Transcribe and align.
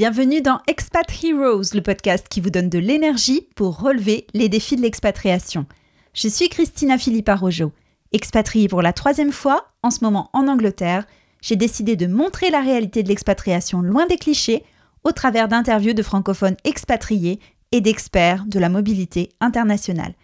Bienvenue 0.00 0.42
dans 0.42 0.60
Expat 0.68 1.08
Heroes, 1.24 1.74
le 1.74 1.80
podcast 1.80 2.28
qui 2.30 2.40
vous 2.40 2.50
donne 2.50 2.68
de 2.68 2.78
l'énergie 2.78 3.48
pour 3.56 3.80
relever 3.80 4.28
les 4.32 4.48
défis 4.48 4.76
de 4.76 4.82
l'expatriation. 4.82 5.66
Je 6.14 6.28
suis 6.28 6.48
Christina 6.48 6.98
Philippa 6.98 7.34
Rojo. 7.34 7.72
Expatriée 8.12 8.68
pour 8.68 8.80
la 8.80 8.92
troisième 8.92 9.32
fois, 9.32 9.72
en 9.82 9.90
ce 9.90 10.04
moment 10.04 10.30
en 10.34 10.46
Angleterre, 10.46 11.04
j'ai 11.42 11.56
décidé 11.56 11.96
de 11.96 12.06
montrer 12.06 12.50
la 12.50 12.60
réalité 12.60 13.02
de 13.02 13.08
l'expatriation 13.08 13.82
loin 13.82 14.06
des 14.06 14.18
clichés 14.18 14.62
au 15.02 15.10
travers 15.10 15.48
d'interviews 15.48 15.94
de 15.94 16.02
francophones 16.04 16.56
expatriés 16.62 17.40
et 17.72 17.80
d'experts 17.80 18.44
de 18.46 18.60
la 18.60 18.68
mobilité 18.68 19.30
internationale. 19.40 20.14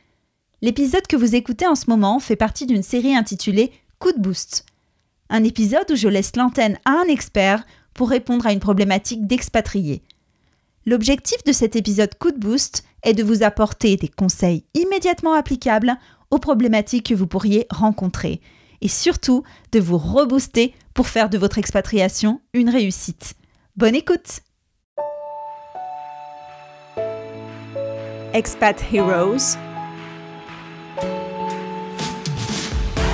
L'épisode 0.62 1.09
que 1.09 1.16
vous 1.16 1.34
écoutez 1.34 1.66
en 1.66 1.75
ce 1.75 1.91
moment 1.91 2.20
fait 2.20 2.36
partie 2.36 2.66
d'une 2.66 2.84
série 2.84 3.16
intitulée 3.16 3.72
Coup 3.98 4.12
de 4.12 4.20
boost. 4.20 4.66
Un 5.30 5.43
épisode 5.43 5.91
où 5.91 5.96
je 5.96 6.06
laisse 6.06 6.36
l'antenne 6.36 6.79
à 6.84 6.93
un 6.93 7.09
expert 7.09 7.64
pour 7.95 8.11
répondre 8.11 8.47
à 8.47 8.53
une 8.53 8.61
problématique 8.61 9.27
d'expatriés. 9.27 10.03
L'objectif 10.87 11.43
de 11.45 11.52
cet 11.52 11.77
épisode 11.77 12.15
Coup 12.19 12.30
de 12.30 12.39
boost 12.39 12.85
est 13.02 13.15
de 13.15 13.23
vous 13.23 13.43
apporter 13.43 13.97
des 13.97 14.09
conseils 14.09 14.65
immédiatement 14.75 15.33
applicables 15.33 15.97
aux 16.30 16.38
problématiques 16.38 17.07
que 17.07 17.15
vous 17.15 17.27
pourriez 17.27 17.66
rencontrer 17.71 18.41
et 18.83 18.88
surtout 18.88 19.45
de 19.73 19.80
vous 19.80 19.97
rebooster 19.97 20.75
pour 20.93 21.09
faire 21.09 21.30
de 21.30 21.38
votre 21.38 21.59
expatriation 21.59 22.41
une 22.52 22.69
réussite. 22.69 23.35
Bonne 23.77 23.95
écoute 23.95 24.41
Expat 28.35 28.83
Heroes 28.93 29.57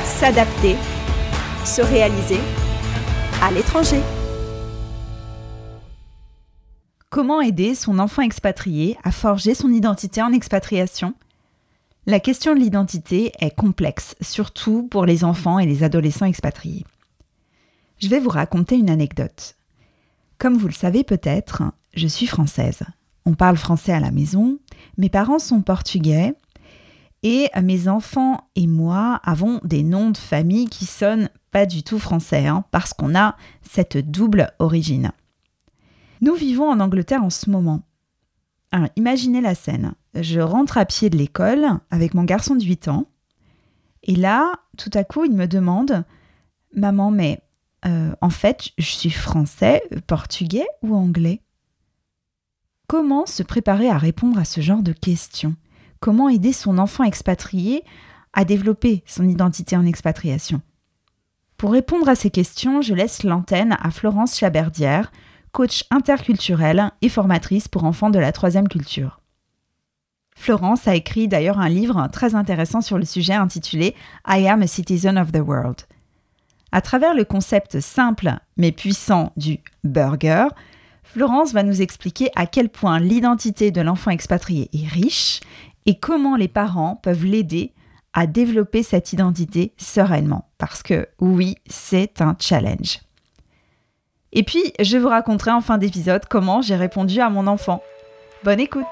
S'adapter, 0.04 0.76
se 1.64 1.80
réaliser 1.82 2.40
à 3.42 3.50
l'étranger. 3.50 4.02
Comment 7.10 7.40
aider 7.40 7.74
son 7.74 7.98
enfant 7.98 8.22
expatrié 8.22 8.96
à 9.02 9.10
forger 9.10 9.56
son 9.56 9.72
identité 9.72 10.22
en 10.22 10.32
expatriation? 10.32 11.14
La 12.06 12.20
question 12.20 12.54
de 12.54 12.60
l'identité 12.60 13.32
est 13.40 13.50
complexe, 13.50 14.14
surtout 14.20 14.84
pour 14.84 15.06
les 15.06 15.24
enfants 15.24 15.58
et 15.58 15.66
les 15.66 15.82
adolescents 15.82 16.26
expatriés. 16.26 16.86
Je 17.98 18.06
vais 18.06 18.20
vous 18.20 18.30
raconter 18.30 18.76
une 18.76 18.90
anecdote. 18.90 19.56
Comme 20.38 20.56
vous 20.56 20.68
le 20.68 20.72
savez 20.72 21.02
peut-être, 21.02 21.64
je 21.94 22.06
suis 22.06 22.28
française. 22.28 22.84
On 23.26 23.34
parle 23.34 23.56
français 23.56 23.92
à 23.92 23.98
la 23.98 24.12
maison, 24.12 24.60
mes 24.96 25.08
parents 25.08 25.40
sont 25.40 25.62
portugais 25.62 26.34
et 27.24 27.48
mes 27.60 27.88
enfants 27.88 28.44
et 28.54 28.68
moi 28.68 29.20
avons 29.24 29.60
des 29.64 29.82
noms 29.82 30.10
de 30.10 30.16
famille 30.16 30.68
qui 30.68 30.86
sonnent 30.86 31.28
pas 31.50 31.66
du 31.66 31.82
tout 31.82 31.98
français, 31.98 32.46
hein, 32.46 32.64
parce 32.70 32.94
qu'on 32.94 33.16
a 33.16 33.34
cette 33.68 33.98
double 33.98 34.52
origine. 34.60 35.10
Nous 36.20 36.34
vivons 36.34 36.70
en 36.70 36.80
Angleterre 36.80 37.24
en 37.24 37.30
ce 37.30 37.50
moment. 37.50 37.82
imaginez 38.96 39.40
la 39.40 39.54
scène. 39.54 39.94
Je 40.14 40.40
rentre 40.40 40.78
à 40.78 40.84
pied 40.84 41.10
de 41.10 41.16
l'école 41.16 41.66
avec 41.90 42.14
mon 42.14 42.24
garçon 42.24 42.54
de 42.54 42.64
8 42.64 42.88
ans. 42.88 43.06
Et 44.02 44.16
là, 44.16 44.52
tout 44.76 44.90
à 44.94 45.04
coup, 45.04 45.24
il 45.24 45.32
me 45.32 45.46
demande 45.46 46.04
Maman, 46.74 47.10
mais 47.10 47.40
euh, 47.86 48.14
en 48.20 48.30
fait, 48.30 48.70
je 48.78 48.84
suis 48.84 49.10
français, 49.10 49.82
portugais 50.06 50.66
ou 50.82 50.94
anglais? 50.94 51.42
Comment 52.86 53.26
se 53.26 53.42
préparer 53.42 53.88
à 53.88 53.98
répondre 53.98 54.38
à 54.38 54.44
ce 54.44 54.60
genre 54.60 54.82
de 54.82 54.92
questions? 54.92 55.56
Comment 56.00 56.28
aider 56.28 56.52
son 56.52 56.78
enfant 56.78 57.04
expatrié 57.04 57.84
à 58.32 58.44
développer 58.44 59.02
son 59.06 59.28
identité 59.28 59.76
en 59.76 59.86
expatriation? 59.86 60.60
Pour 61.56 61.72
répondre 61.72 62.08
à 62.08 62.14
ces 62.14 62.30
questions, 62.30 62.82
je 62.82 62.94
laisse 62.94 63.22
l'antenne 63.22 63.76
à 63.80 63.90
Florence 63.90 64.38
Chaberdière, 64.38 65.12
coach 65.52 65.84
interculturelle 65.90 66.90
et 67.02 67.08
formatrice 67.08 67.68
pour 67.68 67.84
enfants 67.84 68.10
de 68.10 68.18
la 68.18 68.32
troisième 68.32 68.68
culture. 68.68 69.20
Florence 70.36 70.88
a 70.88 70.94
écrit 70.94 71.28
d'ailleurs 71.28 71.58
un 71.58 71.68
livre 71.68 72.08
très 72.12 72.34
intéressant 72.34 72.80
sur 72.80 72.98
le 72.98 73.04
sujet 73.04 73.34
intitulé 73.34 73.94
I 74.26 74.46
am 74.48 74.62
a 74.62 74.66
citizen 74.66 75.18
of 75.18 75.32
the 75.32 75.40
world. 75.40 75.82
À 76.72 76.80
travers 76.80 77.14
le 77.14 77.24
concept 77.24 77.80
simple 77.80 78.38
mais 78.56 78.72
puissant 78.72 79.32
du 79.36 79.58
burger, 79.84 80.46
Florence 81.02 81.52
va 81.52 81.64
nous 81.64 81.82
expliquer 81.82 82.30
à 82.36 82.46
quel 82.46 82.68
point 82.68 83.00
l'identité 83.00 83.70
de 83.72 83.80
l'enfant 83.80 84.12
expatrié 84.12 84.70
est 84.72 84.86
riche 84.86 85.40
et 85.84 85.98
comment 85.98 86.36
les 86.36 86.48
parents 86.48 86.96
peuvent 86.96 87.24
l'aider 87.24 87.72
à 88.12 88.26
développer 88.26 88.82
cette 88.82 89.12
identité 89.12 89.72
sereinement. 89.76 90.48
Parce 90.58 90.82
que 90.82 91.08
oui, 91.20 91.56
c'est 91.66 92.20
un 92.20 92.36
challenge. 92.38 93.00
Et 94.32 94.44
puis, 94.44 94.72
je 94.78 94.96
vous 94.96 95.08
raconterai 95.08 95.50
en 95.50 95.60
fin 95.60 95.76
d'épisode 95.76 96.24
comment 96.28 96.62
j'ai 96.62 96.76
répondu 96.76 97.20
à 97.20 97.30
mon 97.30 97.46
enfant. 97.46 97.82
Bonne 98.44 98.60
écoute 98.60 98.86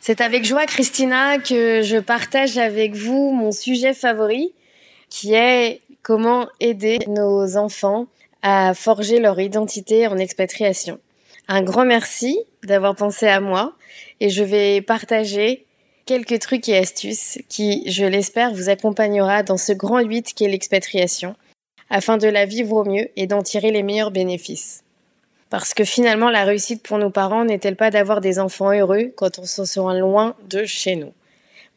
C'est 0.00 0.20
avec 0.20 0.44
joie, 0.44 0.66
Christina, 0.66 1.38
que 1.38 1.82
je 1.82 1.98
partage 1.98 2.58
avec 2.58 2.94
vous 2.94 3.30
mon 3.30 3.52
sujet 3.52 3.94
favori, 3.94 4.52
qui 5.08 5.34
est 5.34 5.82
comment 6.02 6.48
aider 6.58 6.98
nos 7.06 7.56
enfants 7.56 8.06
à 8.42 8.74
forger 8.74 9.20
leur 9.20 9.38
identité 9.38 10.08
en 10.08 10.18
expatriation. 10.18 10.98
Un 11.46 11.62
grand 11.62 11.84
merci 11.84 12.38
d'avoir 12.64 12.96
pensé 12.96 13.28
à 13.28 13.40
moi 13.40 13.74
et 14.20 14.30
je 14.30 14.42
vais 14.42 14.80
partager 14.80 15.64
quelques 16.06 16.40
trucs 16.40 16.68
et 16.68 16.76
astuces 16.76 17.38
qui, 17.48 17.88
je 17.88 18.04
l'espère, 18.04 18.52
vous 18.52 18.68
accompagnera 18.68 19.42
dans 19.44 19.56
ce 19.56 19.72
grand 19.72 20.00
8 20.00 20.34
qu'est 20.34 20.48
l'expatriation 20.48 21.36
afin 21.90 22.16
de 22.16 22.28
la 22.28 22.46
vivre 22.46 22.76
au 22.76 22.84
mieux 22.84 23.08
et 23.16 23.26
d'en 23.26 23.42
tirer 23.42 23.70
les 23.70 23.82
meilleurs 23.82 24.10
bénéfices. 24.10 24.82
Parce 25.50 25.74
que 25.74 25.84
finalement, 25.84 26.30
la 26.30 26.44
réussite 26.44 26.82
pour 26.82 26.98
nos 26.98 27.10
parents 27.10 27.44
n'est-elle 27.44 27.76
pas 27.76 27.90
d'avoir 27.90 28.20
des 28.20 28.38
enfants 28.38 28.72
heureux 28.72 29.12
quand 29.16 29.40
on 29.40 29.44
se 29.44 29.64
sent 29.64 29.98
loin 29.98 30.36
de 30.48 30.64
chez 30.64 30.94
nous? 30.94 31.12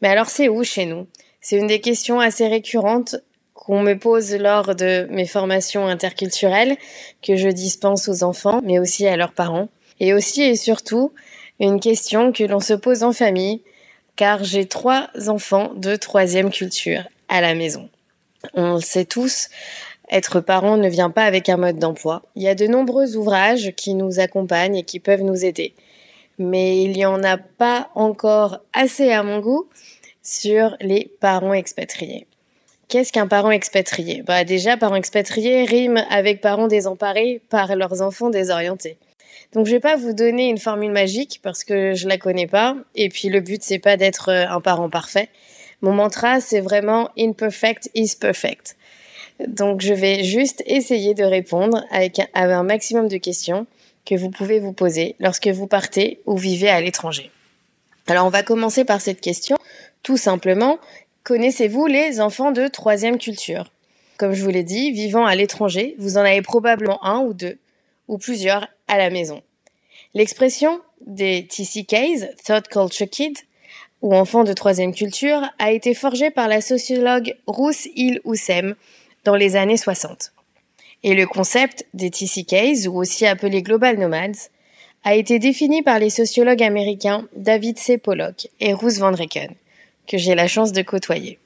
Mais 0.00 0.08
alors 0.08 0.28
c'est 0.28 0.48
où 0.48 0.62
chez 0.62 0.86
nous? 0.86 1.08
C'est 1.40 1.56
une 1.56 1.66
des 1.66 1.80
questions 1.80 2.20
assez 2.20 2.46
récurrentes 2.46 3.16
qu'on 3.52 3.82
me 3.82 3.94
pose 3.94 4.34
lors 4.36 4.74
de 4.74 5.06
mes 5.10 5.26
formations 5.26 5.86
interculturelles 5.86 6.76
que 7.22 7.36
je 7.36 7.48
dispense 7.48 8.08
aux 8.08 8.22
enfants, 8.22 8.60
mais 8.64 8.78
aussi 8.78 9.06
à 9.06 9.16
leurs 9.16 9.32
parents. 9.32 9.68
Et 10.00 10.12
aussi 10.14 10.42
et 10.42 10.56
surtout, 10.56 11.12
une 11.60 11.80
question 11.80 12.32
que 12.32 12.44
l'on 12.44 12.60
se 12.60 12.74
pose 12.74 13.02
en 13.02 13.12
famille, 13.12 13.62
car 14.16 14.44
j'ai 14.44 14.66
trois 14.66 15.08
enfants 15.28 15.72
de 15.74 15.96
troisième 15.96 16.50
culture 16.50 17.02
à 17.28 17.40
la 17.40 17.54
maison. 17.54 17.88
On 18.54 18.74
le 18.74 18.80
sait 18.80 19.04
tous, 19.04 19.48
être 20.10 20.40
parent 20.40 20.76
ne 20.76 20.88
vient 20.88 21.10
pas 21.10 21.24
avec 21.24 21.48
un 21.48 21.56
mode 21.56 21.78
d'emploi. 21.78 22.22
Il 22.36 22.42
y 22.42 22.48
a 22.48 22.54
de 22.54 22.66
nombreux 22.66 23.16
ouvrages 23.16 23.72
qui 23.76 23.94
nous 23.94 24.20
accompagnent 24.20 24.76
et 24.76 24.82
qui 24.82 25.00
peuvent 25.00 25.22
nous 25.22 25.44
aider. 25.44 25.74
Mais 26.38 26.82
il 26.82 26.92
n'y 26.92 27.06
en 27.06 27.22
a 27.22 27.36
pas 27.38 27.90
encore 27.94 28.58
assez 28.72 29.10
à 29.10 29.22
mon 29.22 29.40
goût 29.40 29.68
sur 30.22 30.76
les 30.80 31.10
parents 31.20 31.52
expatriés. 31.52 32.26
Qu'est-ce 32.88 33.12
qu'un 33.12 33.26
parent 33.26 33.50
expatrié? 33.50 34.22
Bah 34.22 34.44
déjà, 34.44 34.76
parent 34.76 34.96
expatrié 34.96 35.64
rime 35.64 36.04
avec 36.10 36.40
parents 36.40 36.68
désemparés 36.68 37.40
par 37.48 37.74
leurs 37.76 38.02
enfants 38.02 38.30
désorientés. 38.30 38.98
Donc 39.52 39.66
je 39.66 39.70
vais 39.70 39.80
pas 39.80 39.96
vous 39.96 40.12
donner 40.12 40.48
une 40.48 40.58
formule 40.58 40.90
magique 40.90 41.40
parce 41.42 41.64
que 41.64 41.94
je 41.94 42.08
la 42.08 42.18
connais 42.18 42.46
pas. 42.46 42.76
Et 42.94 43.08
puis 43.08 43.28
le 43.28 43.40
but 43.40 43.62
c'est 43.62 43.78
pas 43.78 43.96
d'être 43.96 44.30
un 44.30 44.60
parent 44.60 44.90
parfait. 44.90 45.28
Mon 45.80 45.92
mantra 45.92 46.40
c'est 46.40 46.60
vraiment 46.60 47.10
imperfect 47.18 47.88
is 47.94 48.16
perfect. 48.20 48.76
Donc 49.48 49.80
je 49.80 49.92
vais 49.92 50.22
juste 50.22 50.62
essayer 50.66 51.14
de 51.14 51.24
répondre 51.24 51.84
avec 51.90 52.20
un, 52.34 52.62
maximum 52.62 53.08
de 53.08 53.16
questions 53.16 53.66
que 54.04 54.14
vous 54.14 54.30
pouvez 54.30 54.60
vous 54.60 54.72
poser 54.72 55.16
lorsque 55.18 55.48
vous 55.48 55.66
partez 55.66 56.20
ou 56.26 56.36
vivez 56.36 56.68
à 56.68 56.80
l'étranger. 56.80 57.30
Alors 58.06 58.26
on 58.26 58.30
va 58.30 58.42
commencer 58.42 58.84
par 58.84 59.00
cette 59.00 59.20
question. 59.20 59.56
Tout 60.02 60.16
simplement, 60.16 60.78
connaissez-vous 61.24 61.86
les 61.86 62.20
enfants 62.20 62.52
de 62.52 62.68
troisième 62.68 63.18
culture? 63.18 63.70
Comme 64.18 64.34
je 64.34 64.44
vous 64.44 64.50
l'ai 64.50 64.62
dit, 64.62 64.92
vivant 64.92 65.26
à 65.26 65.34
l'étranger, 65.34 65.96
vous 65.98 66.16
en 66.18 66.20
avez 66.20 66.42
probablement 66.42 67.04
un 67.04 67.20
ou 67.20 67.34
deux, 67.34 67.58
ou 68.06 68.18
plusieurs 68.18 68.68
à 68.86 68.98
la 68.98 69.10
maison. 69.10 69.42
L'expression 70.12 70.80
des 71.06 71.48
TCKs, 71.48 72.36
Third 72.44 72.68
Culture 72.68 73.08
Kids, 73.10 73.40
ou 74.02 74.14
enfants 74.14 74.44
de 74.44 74.52
troisième 74.52 74.94
culture, 74.94 75.42
a 75.58 75.72
été 75.72 75.94
forgée 75.94 76.30
par 76.30 76.46
la 76.46 76.60
sociologue 76.60 77.34
Ruth 77.46 77.88
Hill 77.96 78.20
Houssem 78.24 78.76
dans 79.24 79.36
les 79.36 79.56
années 79.56 79.76
60. 79.76 80.32
Et 81.02 81.14
le 81.14 81.26
concept 81.26 81.86
des 81.94 82.10
TCKs, 82.10 82.86
ou 82.88 82.98
aussi 82.98 83.26
appelé 83.26 83.62
Global 83.62 83.98
Nomads, 83.98 84.48
a 85.04 85.14
été 85.14 85.38
défini 85.38 85.82
par 85.82 85.98
les 85.98 86.10
sociologues 86.10 86.62
américains 86.62 87.28
David 87.36 87.78
C. 87.78 87.98
Pollock 87.98 88.48
et 88.60 88.72
Ruth 88.72 88.96
Van 88.96 89.12
Reken, 89.12 89.54
que 90.06 90.16
j'ai 90.16 90.34
la 90.34 90.48
chance 90.48 90.72
de 90.72 90.82
côtoyer, 90.82 91.38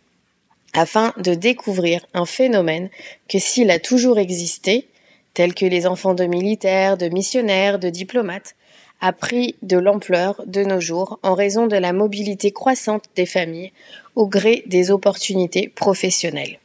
afin 0.74 1.12
de 1.16 1.34
découvrir 1.34 2.06
un 2.14 2.24
phénomène 2.24 2.88
que 3.28 3.38
s'il 3.38 3.70
a 3.70 3.80
toujours 3.80 4.18
existé, 4.18 4.86
tel 5.34 5.54
que 5.54 5.66
les 5.66 5.86
enfants 5.86 6.14
de 6.14 6.24
militaires, 6.24 6.96
de 6.96 7.08
missionnaires, 7.08 7.78
de 7.80 7.90
diplomates, 7.90 8.54
a 9.00 9.12
pris 9.12 9.56
de 9.62 9.78
l'ampleur 9.78 10.42
de 10.46 10.64
nos 10.64 10.80
jours 10.80 11.18
en 11.22 11.34
raison 11.34 11.66
de 11.66 11.76
la 11.76 11.92
mobilité 11.92 12.50
croissante 12.50 13.04
des 13.14 13.26
familles 13.26 13.72
au 14.16 14.26
gré 14.26 14.64
des 14.66 14.90
opportunités 14.90 15.68
professionnelles. 15.68 16.58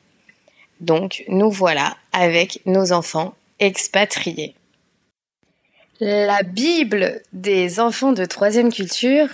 Donc, 0.80 1.24
nous 1.28 1.52
voilà 1.52 1.96
avec 2.12 2.62
nos 2.66 2.92
enfants 2.92 3.36
expatriés. 3.60 4.56
La 6.00 6.44
Bible 6.44 7.22
des 7.31 7.80
enfants 7.80 8.12
de 8.12 8.25
troisième 8.25 8.74
culture 8.74 9.28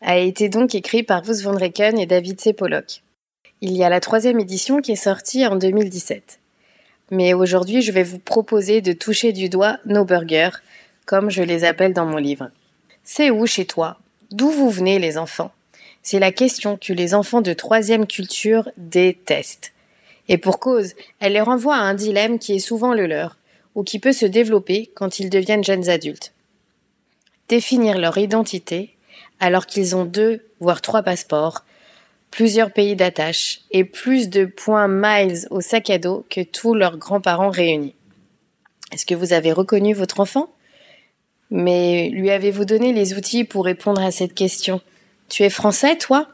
a 0.00 0.16
été 0.16 0.48
donc 0.48 0.74
écrite 0.74 1.06
par 1.06 1.22
Woes 1.26 1.42
von 1.42 1.56
Reken 1.56 1.98
et 1.98 2.06
David 2.06 2.40
C. 2.40 2.52
Pollock. 2.52 3.02
Il 3.60 3.76
y 3.76 3.82
a 3.82 3.88
la 3.88 4.00
troisième 4.00 4.38
édition 4.38 4.80
qui 4.80 4.92
est 4.92 4.96
sortie 4.96 5.44
en 5.46 5.56
2017. 5.56 6.38
Mais 7.10 7.34
aujourd'hui, 7.34 7.82
je 7.82 7.92
vais 7.92 8.04
vous 8.04 8.18
proposer 8.18 8.80
de 8.80 8.92
toucher 8.92 9.32
du 9.32 9.48
doigt 9.48 9.78
nos 9.84 10.04
burgers, 10.04 10.62
comme 11.06 11.30
je 11.30 11.42
les 11.42 11.64
appelle 11.64 11.92
dans 11.92 12.06
mon 12.06 12.18
livre. 12.18 12.50
C'est 13.02 13.30
où 13.30 13.46
chez 13.46 13.64
toi? 13.64 13.98
D'où 14.30 14.50
vous 14.50 14.70
venez 14.70 14.98
les 14.98 15.18
enfants? 15.18 15.50
C'est 16.02 16.20
la 16.20 16.32
question 16.32 16.76
que 16.76 16.92
les 16.92 17.14
enfants 17.14 17.40
de 17.40 17.52
troisième 17.52 18.06
culture 18.06 18.70
détestent. 18.76 19.72
Et 20.28 20.38
pour 20.38 20.60
cause, 20.60 20.94
elle 21.20 21.32
les 21.32 21.40
renvoie 21.40 21.76
à 21.76 21.80
un 21.80 21.94
dilemme 21.94 22.38
qui 22.38 22.54
est 22.54 22.58
souvent 22.58 22.94
le 22.94 23.06
leur, 23.06 23.36
ou 23.74 23.82
qui 23.82 23.98
peut 23.98 24.12
se 24.12 24.26
développer 24.26 24.90
quand 24.94 25.18
ils 25.18 25.30
deviennent 25.30 25.64
jeunes 25.64 25.88
adultes. 25.88 26.32
Définir 27.48 27.98
leur 27.98 28.18
identité 28.18 28.94
alors 29.40 29.66
qu'ils 29.66 29.96
ont 29.96 30.04
deux, 30.04 30.44
voire 30.60 30.82
trois 30.82 31.02
passeports, 31.02 31.64
plusieurs 32.30 32.72
pays 32.72 32.96
d'attache 32.96 33.60
et 33.70 33.84
plus 33.84 34.28
de 34.28 34.44
points 34.44 34.88
miles 34.88 35.46
au 35.50 35.60
sac 35.60 35.90
à 35.90 35.98
dos 35.98 36.26
que 36.28 36.42
tous 36.42 36.74
leurs 36.74 36.98
grands-parents 36.98 37.50
réunis. 37.50 37.94
Est-ce 38.92 39.06
que 39.06 39.14
vous 39.14 39.32
avez 39.32 39.52
reconnu 39.52 39.94
votre 39.94 40.20
enfant? 40.20 40.52
Mais 41.50 42.10
lui 42.10 42.30
avez-vous 42.30 42.64
donné 42.64 42.92
les 42.92 43.14
outils 43.14 43.44
pour 43.44 43.64
répondre 43.64 44.02
à 44.02 44.10
cette 44.10 44.34
question? 44.34 44.80
Tu 45.28 45.44
es 45.44 45.50
français, 45.50 45.96
toi? 45.96 46.28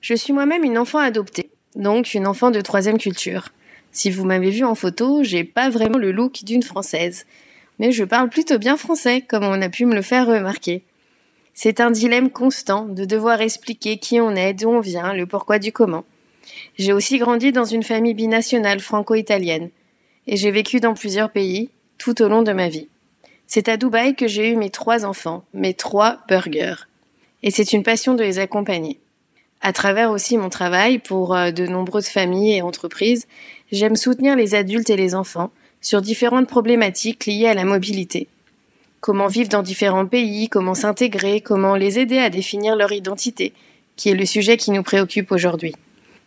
Je 0.00 0.14
suis 0.14 0.32
moi-même 0.32 0.64
une 0.64 0.78
enfant 0.78 0.98
adoptée, 0.98 1.50
donc 1.76 2.14
une 2.14 2.26
enfant 2.26 2.50
de 2.50 2.60
troisième 2.60 2.98
culture. 2.98 3.50
Si 3.92 4.10
vous 4.10 4.24
m'avez 4.24 4.50
vu 4.50 4.64
en 4.64 4.74
photo, 4.74 5.22
j'ai 5.22 5.44
pas 5.44 5.70
vraiment 5.70 5.98
le 5.98 6.10
look 6.10 6.42
d'une 6.44 6.62
française, 6.62 7.26
mais 7.78 7.92
je 7.92 8.04
parle 8.04 8.28
plutôt 8.28 8.58
bien 8.58 8.76
français, 8.76 9.20
comme 9.20 9.44
on 9.44 9.62
a 9.62 9.68
pu 9.68 9.86
me 9.86 9.94
le 9.94 10.02
faire 10.02 10.26
remarquer. 10.26 10.82
C'est 11.54 11.80
un 11.80 11.90
dilemme 11.90 12.30
constant 12.30 12.84
de 12.84 13.04
devoir 13.04 13.40
expliquer 13.40 13.98
qui 13.98 14.20
on 14.20 14.34
est, 14.34 14.54
d'où 14.54 14.68
on 14.68 14.80
vient, 14.80 15.14
le 15.14 15.26
pourquoi 15.26 15.58
du 15.58 15.72
comment. 15.72 16.04
J'ai 16.78 16.92
aussi 16.92 17.18
grandi 17.18 17.52
dans 17.52 17.64
une 17.64 17.82
famille 17.82 18.14
binationale 18.14 18.80
franco-italienne, 18.80 19.70
et 20.26 20.36
j'ai 20.36 20.50
vécu 20.50 20.80
dans 20.80 20.94
plusieurs 20.94 21.30
pays 21.30 21.70
tout 21.98 22.20
au 22.20 22.28
long 22.28 22.42
de 22.42 22.52
ma 22.52 22.68
vie. 22.68 22.88
C'est 23.46 23.68
à 23.68 23.76
Dubaï 23.76 24.14
que 24.14 24.26
j'ai 24.26 24.50
eu 24.50 24.56
mes 24.56 24.70
trois 24.70 25.04
enfants, 25.04 25.44
mes 25.54 25.72
trois 25.72 26.18
burgers. 26.28 26.86
Et 27.42 27.50
c'est 27.50 27.72
une 27.72 27.82
passion 27.82 28.14
de 28.14 28.22
les 28.22 28.38
accompagner. 28.38 28.98
À 29.60 29.72
travers 29.72 30.10
aussi 30.10 30.36
mon 30.36 30.48
travail 30.48 30.98
pour 30.98 31.34
euh, 31.34 31.50
de 31.50 31.66
nombreuses 31.66 32.08
familles 32.08 32.56
et 32.56 32.62
entreprises, 32.62 33.26
j'aime 33.72 33.96
soutenir 33.96 34.36
les 34.36 34.54
adultes 34.54 34.90
et 34.90 34.96
les 34.96 35.14
enfants 35.14 35.50
sur 35.80 36.02
différentes 36.02 36.48
problématiques 36.48 37.26
liées 37.26 37.48
à 37.48 37.54
la 37.54 37.64
mobilité 37.64 38.28
comment 39.06 39.28
vivre 39.28 39.48
dans 39.48 39.62
différents 39.62 40.06
pays, 40.06 40.48
comment 40.48 40.74
s'intégrer, 40.74 41.40
comment 41.40 41.76
les 41.76 42.00
aider 42.00 42.18
à 42.18 42.28
définir 42.28 42.74
leur 42.74 42.90
identité, 42.90 43.52
qui 43.94 44.10
est 44.10 44.16
le 44.16 44.26
sujet 44.26 44.56
qui 44.56 44.72
nous 44.72 44.82
préoccupe 44.82 45.30
aujourd'hui. 45.30 45.76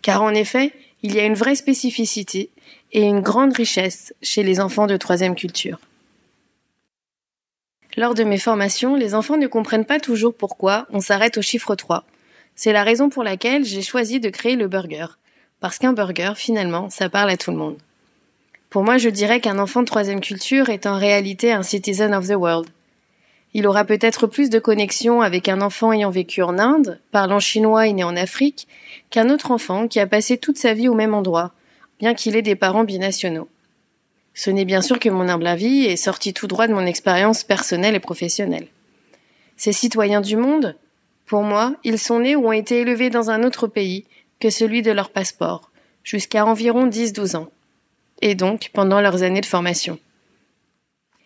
Car 0.02 0.22
en 0.22 0.34
effet, 0.34 0.72
il 1.04 1.14
y 1.14 1.20
a 1.20 1.26
une 1.26 1.34
vraie 1.34 1.56
spécificité 1.56 2.50
et 2.94 3.02
une 3.02 3.20
grande 3.20 3.54
richesse 3.54 4.14
chez 4.22 4.44
les 4.44 4.62
enfants 4.62 4.88
de 4.88 4.96
troisième 4.96 5.36
culture. 5.36 5.78
Lors 7.98 8.14
de 8.14 8.24
mes 8.24 8.38
formations, 8.38 8.96
les 8.96 9.14
enfants 9.14 9.36
ne 9.36 9.48
comprennent 9.48 9.84
pas 9.84 10.00
toujours 10.00 10.34
pourquoi 10.34 10.88
on 10.92 11.02
s'arrête 11.02 11.38
au 11.38 11.42
chiffre 11.42 11.76
3. 11.76 12.06
C'est 12.62 12.74
la 12.74 12.84
raison 12.84 13.08
pour 13.08 13.24
laquelle 13.24 13.64
j'ai 13.64 13.82
choisi 13.82 14.20
de 14.20 14.28
créer 14.28 14.58
le 14.58 14.68
burger. 14.68 15.06
Parce 15.62 15.78
qu'un 15.78 15.94
burger, 15.94 16.34
finalement, 16.36 16.90
ça 16.90 17.08
parle 17.08 17.30
à 17.30 17.38
tout 17.38 17.52
le 17.52 17.58
monde. 17.58 17.78
Pour 18.70 18.84
moi, 18.84 18.98
je 18.98 19.08
dirais 19.08 19.40
qu'un 19.40 19.60
enfant 19.60 19.80
de 19.80 19.86
troisième 19.86 20.20
culture 20.20 20.68
est 20.68 20.86
en 20.86 20.98
réalité 20.98 21.54
un 21.54 21.64
citizen 21.64 22.14
of 22.14 22.28
the 22.28 22.36
world. 22.36 22.68
Il 23.54 23.66
aura 23.66 23.86
peut-être 23.86 24.28
plus 24.28 24.50
de 24.50 24.60
connexion 24.60 25.22
avec 25.22 25.48
un 25.48 25.62
enfant 25.62 25.94
ayant 25.94 26.10
vécu 26.10 26.42
en 26.42 26.60
Inde, 26.60 27.00
parlant 27.14 27.40
chinois 27.40 27.88
et 27.88 27.94
né 27.94 28.04
en 28.04 28.18
Afrique, 28.18 28.68
qu'un 29.10 29.30
autre 29.30 29.52
enfant 29.52 29.88
qui 29.88 30.02
a 30.02 30.06
passé 30.06 30.38
toute 30.38 30.58
sa 30.58 30.74
vie 30.74 30.90
au 30.90 30.96
même 30.96 31.14
endroit, 31.14 31.54
bien 32.02 32.14
qu'il 32.14 32.36
ait 32.36 32.42
des 32.42 32.58
parents 32.58 32.84
binationaux. 32.84 33.48
Ce 34.34 34.50
n'est 34.50 34.66
bien 34.66 34.82
sûr 34.82 35.00
que 35.00 35.08
mon 35.08 35.30
humble 35.30 35.48
avis 35.48 35.86
est 35.86 35.96
sorti 35.96 36.34
tout 36.34 36.48
droit 36.48 36.68
de 36.68 36.74
mon 36.74 36.86
expérience 36.86 37.46
personnelle 37.46 37.96
et 37.96 38.02
professionnelle. 38.02 38.68
Ces 39.56 39.72
citoyens 39.72 40.20
du 40.20 40.36
monde, 40.36 40.76
pour 41.30 41.44
moi, 41.44 41.76
ils 41.84 42.00
sont 42.00 42.20
nés 42.20 42.36
ou 42.36 42.48
ont 42.48 42.52
été 42.52 42.80
élevés 42.80 43.12
dans 43.12 43.30
un 43.30 43.44
autre 43.44 43.68
pays 43.68 44.06
que 44.40 44.50
celui 44.50 44.82
de 44.82 44.92
leur 44.92 45.12
passeport, 45.12 45.70
jusqu'à 46.04 46.44
environ 46.44 46.88
10-12 46.88 47.38
ans 47.38 47.52
et 48.22 48.34
donc 48.36 48.72
pendant 48.74 49.00
leurs 49.00 49.22
années 49.22 49.40
de 49.40 49.46
formation. 49.46 50.00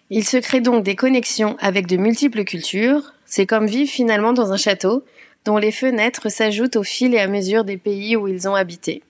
Il 0.10 0.26
se 0.26 0.38
crée 0.38 0.60
donc 0.60 0.84
des 0.84 0.98
connexions 0.98 1.56
avec 1.60 1.88
de 1.88 1.96
multiples 1.96 2.44
cultures, 2.44 3.14
c'est 3.26 3.46
comme 3.46 3.66
vivre 3.66 3.90
finalement 3.90 4.34
dans 4.34 4.52
un 4.52 4.58
château 4.58 5.06
dont 5.46 5.58
les 5.58 5.72
fenêtres 5.72 6.30
s'ajoutent 6.30 6.76
au 6.76 6.84
fil 6.84 7.16
et 7.16 7.20
à 7.20 7.28
mesure 7.28 7.64
des 7.64 7.78
pays 7.78 8.18
où 8.18 8.28
ils 8.28 8.48
ont 8.48 8.56
habité. 8.56 9.02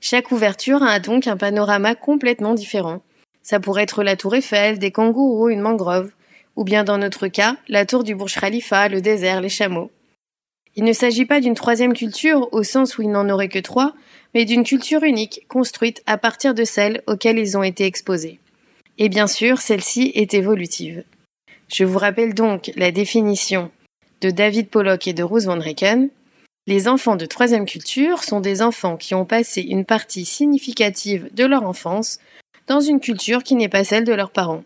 Chaque 0.00 0.32
ouverture 0.32 0.82
a 0.82 0.98
donc 0.98 1.26
un 1.26 1.36
panorama 1.36 1.94
complètement 1.94 2.54
différent. 2.54 3.02
Ça 3.42 3.60
pourrait 3.60 3.84
être 3.84 4.02
la 4.02 4.16
tour 4.16 4.34
Eiffel, 4.34 4.78
des 4.78 4.90
kangourous, 4.90 5.50
une 5.50 5.60
mangrove, 5.60 6.10
ou 6.56 6.64
bien 6.64 6.84
dans 6.84 6.98
notre 6.98 7.28
cas, 7.28 7.56
la 7.68 7.86
tour 7.86 8.02
du 8.02 8.14
Burj 8.14 8.40
Khalifa, 8.40 8.88
le 8.88 9.00
désert, 9.00 9.42
les 9.42 9.48
chameaux. 9.48 9.90
Il 10.74 10.84
ne 10.84 10.92
s'agit 10.92 11.26
pas 11.26 11.40
d'une 11.40 11.54
troisième 11.54 11.92
culture 11.92 12.48
au 12.52 12.62
sens 12.62 12.96
où 12.96 13.02
il 13.02 13.10
n'en 13.10 13.28
aurait 13.28 13.48
que 13.48 13.58
trois, 13.58 13.94
mais 14.34 14.44
d'une 14.44 14.64
culture 14.64 15.02
unique 15.02 15.44
construite 15.48 16.02
à 16.06 16.16
partir 16.16 16.54
de 16.54 16.64
celles 16.64 17.02
auxquelles 17.06 17.38
ils 17.38 17.56
ont 17.58 17.62
été 17.62 17.84
exposés. 17.84 18.38
Et 18.98 19.08
bien 19.08 19.26
sûr, 19.26 19.60
celle-ci 19.60 20.12
est 20.14 20.34
évolutive. 20.34 21.04
Je 21.68 21.84
vous 21.84 21.98
rappelle 21.98 22.34
donc 22.34 22.70
la 22.76 22.90
définition 22.90 23.70
de 24.20 24.30
David 24.30 24.68
Pollock 24.68 25.06
et 25.06 25.12
de 25.12 25.22
Ruth 25.22 25.44
Van 25.44 25.58
Reken. 25.58 26.08
Les 26.66 26.88
enfants 26.88 27.16
de 27.16 27.26
troisième 27.26 27.66
culture 27.66 28.22
sont 28.22 28.40
des 28.40 28.62
enfants 28.62 28.96
qui 28.96 29.14
ont 29.14 29.24
passé 29.24 29.62
une 29.62 29.84
partie 29.84 30.24
significative 30.24 31.28
de 31.34 31.44
leur 31.44 31.64
enfance 31.64 32.18
dans 32.66 32.80
une 32.80 33.00
culture 33.00 33.42
qui 33.42 33.56
n'est 33.56 33.68
pas 33.68 33.84
celle 33.84 34.04
de 34.04 34.12
leurs 34.12 34.30
parents. 34.30 34.64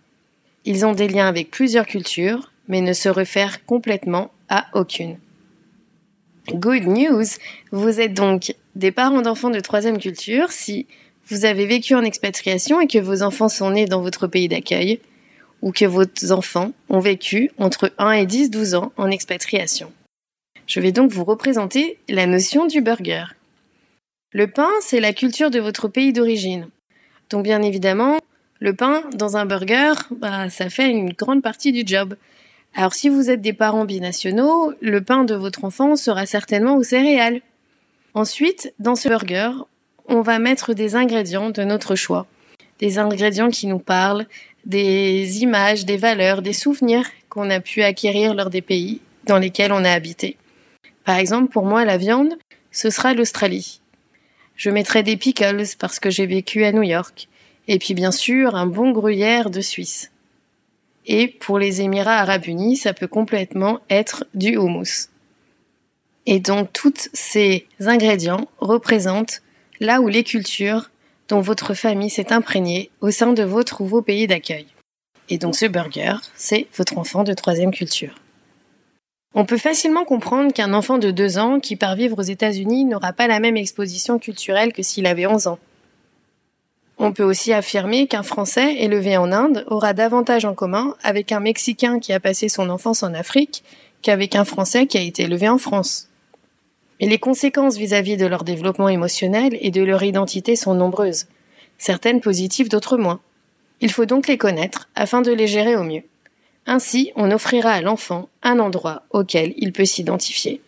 Ils 0.64 0.84
ont 0.84 0.92
des 0.92 1.08
liens 1.08 1.28
avec 1.28 1.50
plusieurs 1.50 1.86
cultures, 1.86 2.52
mais 2.68 2.80
ne 2.80 2.92
se 2.92 3.08
réfèrent 3.08 3.64
complètement 3.64 4.30
à 4.48 4.66
aucune. 4.74 5.16
Good 6.52 6.84
news, 6.84 7.24
vous 7.72 8.00
êtes 8.00 8.14
donc 8.14 8.54
des 8.76 8.92
parents 8.92 9.20
d'enfants 9.20 9.50
de 9.50 9.58
troisième 9.58 9.98
culture 9.98 10.52
si 10.52 10.86
vous 11.26 11.44
avez 11.44 11.66
vécu 11.66 11.96
en 11.96 12.04
expatriation 12.04 12.80
et 12.80 12.86
que 12.86 12.98
vos 12.98 13.22
enfants 13.22 13.48
sont 13.48 13.70
nés 13.70 13.86
dans 13.86 14.00
votre 14.00 14.28
pays 14.28 14.46
d'accueil 14.46 15.00
ou 15.60 15.72
que 15.72 15.84
vos 15.84 16.04
enfants 16.30 16.70
ont 16.88 17.00
vécu 17.00 17.50
entre 17.58 17.92
1 17.98 18.12
et 18.12 18.26
10, 18.26 18.50
12 18.50 18.74
ans 18.76 18.92
en 18.96 19.10
expatriation. 19.10 19.92
Je 20.68 20.78
vais 20.78 20.92
donc 20.92 21.10
vous 21.10 21.24
représenter 21.24 21.98
la 22.08 22.26
notion 22.26 22.66
du 22.66 22.80
burger. 22.80 23.24
Le 24.32 24.46
pain, 24.46 24.70
c'est 24.82 25.00
la 25.00 25.12
culture 25.12 25.50
de 25.50 25.58
votre 25.58 25.88
pays 25.88 26.12
d'origine. 26.12 26.68
Donc 27.28 27.42
bien 27.42 27.60
évidemment, 27.62 28.18
le 28.60 28.72
pain 28.72 29.02
dans 29.14 29.36
un 29.36 29.46
burger, 29.46 29.94
bah, 30.12 30.48
ça 30.48 30.70
fait 30.70 30.90
une 30.90 31.12
grande 31.12 31.42
partie 31.42 31.72
du 31.72 31.82
job. 31.84 32.14
Alors 32.78 32.92
si 32.92 33.08
vous 33.08 33.30
êtes 33.30 33.40
des 33.40 33.54
parents 33.54 33.86
binationaux, 33.86 34.74
le 34.82 35.00
pain 35.00 35.24
de 35.24 35.34
votre 35.34 35.64
enfant 35.64 35.96
sera 35.96 36.26
certainement 36.26 36.76
aux 36.76 36.82
céréales. 36.82 37.40
Ensuite, 38.12 38.74
dans 38.78 38.96
ce 38.96 39.08
burger, 39.08 39.50
on 40.08 40.20
va 40.20 40.38
mettre 40.38 40.74
des 40.74 40.94
ingrédients 40.94 41.48
de 41.48 41.64
notre 41.64 41.94
choix. 41.94 42.26
Des 42.78 42.98
ingrédients 42.98 43.48
qui 43.48 43.66
nous 43.66 43.78
parlent, 43.78 44.26
des 44.66 45.42
images, 45.42 45.86
des 45.86 45.96
valeurs, 45.96 46.42
des 46.42 46.52
souvenirs 46.52 47.06
qu'on 47.30 47.48
a 47.48 47.60
pu 47.60 47.82
acquérir 47.82 48.34
lors 48.34 48.50
des 48.50 48.60
pays 48.60 49.00
dans 49.24 49.38
lesquels 49.38 49.72
on 49.72 49.82
a 49.82 49.90
habité. 49.90 50.36
Par 51.06 51.16
exemple, 51.16 51.50
pour 51.50 51.64
moi, 51.64 51.86
la 51.86 51.96
viande, 51.96 52.34
ce 52.72 52.90
sera 52.90 53.14
l'Australie. 53.14 53.80
Je 54.54 54.68
mettrai 54.68 55.02
des 55.02 55.16
pickles 55.16 55.64
parce 55.78 55.98
que 55.98 56.10
j'ai 56.10 56.26
vécu 56.26 56.64
à 56.64 56.72
New 56.72 56.82
York. 56.82 57.28
Et 57.68 57.78
puis 57.78 57.94
bien 57.94 58.12
sûr, 58.12 58.54
un 58.54 58.66
bon 58.66 58.90
gruyère 58.90 59.48
de 59.48 59.62
Suisse. 59.62 60.10
Et 61.06 61.28
pour 61.28 61.58
les 61.58 61.80
Émirats 61.80 62.18
arabes 62.18 62.46
unis, 62.46 62.76
ça 62.76 62.92
peut 62.92 63.06
complètement 63.06 63.80
être 63.90 64.24
du 64.34 64.56
houmous. 64.56 65.08
Et 66.26 66.40
donc, 66.40 66.72
tous 66.72 67.08
ces 67.12 67.66
ingrédients 67.80 68.48
représentent 68.58 69.42
là 69.80 70.00
où 70.00 70.08
les 70.08 70.24
cultures 70.24 70.90
dont 71.28 71.40
votre 71.40 71.74
famille 71.74 72.10
s'est 72.10 72.32
imprégnée 72.32 72.90
au 73.00 73.10
sein 73.10 73.32
de 73.32 73.42
votre 73.42 73.80
ou 73.80 73.86
vos 73.86 74.02
pays 74.02 74.26
d'accueil. 74.26 74.66
Et 75.28 75.38
donc 75.38 75.56
ce 75.56 75.66
burger, 75.66 76.16
c'est 76.36 76.68
votre 76.76 76.98
enfant 76.98 77.24
de 77.24 77.32
troisième 77.32 77.72
culture. 77.72 78.14
On 79.34 79.44
peut 79.44 79.58
facilement 79.58 80.04
comprendre 80.04 80.52
qu'un 80.52 80.72
enfant 80.72 80.98
de 80.98 81.10
deux 81.10 81.36
ans 81.38 81.60
qui 81.60 81.76
part 81.76 81.96
vivre 81.96 82.18
aux 82.18 82.22
États-Unis 82.22 82.84
n'aura 82.84 83.12
pas 83.12 83.26
la 83.26 83.40
même 83.40 83.56
exposition 83.56 84.18
culturelle 84.18 84.72
que 84.72 84.82
s'il 84.82 85.06
avait 85.06 85.26
11 85.26 85.48
ans. 85.48 85.58
On 86.98 87.12
peut 87.12 87.24
aussi 87.24 87.52
affirmer 87.52 88.06
qu'un 88.06 88.22
Français 88.22 88.76
élevé 88.78 89.16
en 89.18 89.30
Inde 89.30 89.64
aura 89.68 89.92
davantage 89.92 90.46
en 90.46 90.54
commun 90.54 90.96
avec 91.02 91.30
un 91.30 91.40
Mexicain 91.40 91.98
qui 91.98 92.12
a 92.12 92.20
passé 92.20 92.48
son 92.48 92.70
enfance 92.70 93.02
en 93.02 93.12
Afrique 93.12 93.62
qu'avec 94.00 94.34
un 94.34 94.44
Français 94.44 94.86
qui 94.86 94.96
a 94.96 95.02
été 95.02 95.24
élevé 95.24 95.48
en 95.48 95.58
France. 95.58 96.08
Mais 97.00 97.06
les 97.06 97.18
conséquences 97.18 97.76
vis-à-vis 97.76 98.16
de 98.16 98.26
leur 98.26 98.44
développement 98.44 98.88
émotionnel 98.88 99.58
et 99.60 99.70
de 99.70 99.82
leur 99.82 100.02
identité 100.02 100.56
sont 100.56 100.74
nombreuses, 100.74 101.26
certaines 101.76 102.22
positives, 102.22 102.70
d'autres 102.70 102.96
moins. 102.96 103.20
Il 103.82 103.92
faut 103.92 104.06
donc 104.06 104.26
les 104.26 104.38
connaître 104.38 104.88
afin 104.94 105.20
de 105.20 105.32
les 105.32 105.46
gérer 105.46 105.76
au 105.76 105.82
mieux. 105.82 106.04
Ainsi, 106.64 107.12
on 107.14 107.30
offrira 107.30 107.72
à 107.72 107.82
l'enfant 107.82 108.30
un 108.42 108.58
endroit 108.58 109.02
auquel 109.10 109.52
il 109.58 109.72
peut 109.72 109.84
s'identifier. 109.84 110.62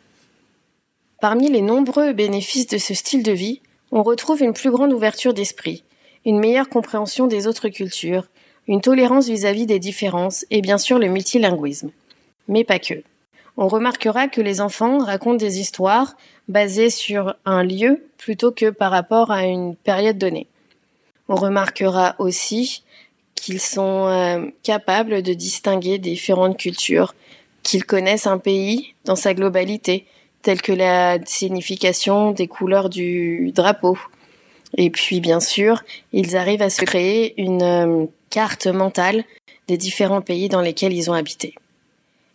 Parmi 1.21 1.51
les 1.51 1.63
nombreux 1.63 2.13
bénéfices 2.13 2.69
de 2.69 2.79
ce 2.79 2.93
style 2.93 3.23
de 3.23 3.33
vie, 3.33 3.63
on 3.91 4.03
retrouve 4.03 4.43
une 4.43 4.53
plus 4.53 4.71
grande 4.71 4.93
ouverture 4.93 5.33
d'esprit, 5.33 5.83
une 6.29 6.41
meilleure 6.41 6.69
compréhension 6.69 7.27
des 7.27 7.47
autres 7.47 7.71
cultures, 7.71 8.27
une 8.67 8.83
tolérance 8.83 9.29
vis-à-vis 9.29 9.65
des 9.65 9.79
différences 9.79 10.45
et 10.51 10.61
bien 10.61 10.77
sûr 10.77 10.99
le 10.99 11.09
multilinguisme. 11.09 11.91
Mais 12.49 12.65
pas 12.65 12.79
que. 12.79 13.03
On 13.57 13.67
remarquera 13.67 14.29
que 14.29 14.43
les 14.43 14.61
enfants 14.61 14.99
racontent 14.99 15.39
des 15.39 15.59
histoires 15.59 16.19
basées 16.47 16.91
sur 16.91 17.35
un 17.47 17.65
lieu 17.65 18.05
plutôt 18.19 18.53
que 18.53 18.69
par 18.69 18.91
rapport 18.91 19.31
à 19.31 19.47
une 19.47 19.75
période 19.75 20.19
donnée. 20.19 20.47
On 21.31 21.35
remarquera 21.35 22.15
aussi 22.19 22.83
qu'ils 23.35 23.61
sont 23.61 24.09
euh, 24.09 24.51
capables 24.63 25.23
de 25.23 25.33
distinguer 25.33 25.97
différentes 25.97 26.59
cultures, 26.59 27.15
qu'ils 27.63 27.87
connaissent 27.87 28.27
un 28.27 28.39
pays 28.39 28.95
dans 29.07 29.17
sa 29.17 29.33
globalité, 29.33 30.05
telle 30.43 30.61
que 30.61 30.73
la 30.73 31.19
signification 31.25 32.33
des 32.33 32.49
couleurs 32.49 32.91
du 32.91 33.51
drapeau. 33.53 33.97
Et 34.77 34.91
puis 34.91 35.21
bien 35.21 35.41
sûr, 35.41 35.83
ils 36.13 36.37
arrivent 36.37 36.63
à 36.63 36.71
se 36.71 36.85
créer 36.85 37.41
une 37.41 37.63
euh, 37.63 38.07
carte 38.31 38.67
mentale 38.67 39.25
des 39.67 39.77
différents 39.77 40.21
pays 40.21 40.49
dans 40.49 40.61
lesquels 40.61 40.93
ils 40.93 41.11
ont 41.11 41.15
habité. 41.15 41.55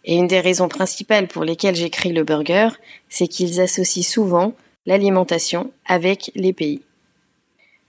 Et 0.06 0.16
une 0.16 0.28
des 0.28 0.40
raisons 0.40 0.68
principales 0.68 1.28
pour 1.28 1.44
lesquelles 1.44 1.76
j'écris 1.76 2.12
le 2.12 2.24
burger, 2.24 2.70
c'est 3.10 3.28
qu'ils 3.28 3.62
associent 3.62 4.04
souvent 4.04 4.54
l'alimentation 4.86 5.72
avec 5.86 6.32
les 6.36 6.54
pays. 6.54 6.82